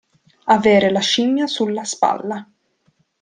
[0.45, 2.49] Avere la scimmia sulla spalla.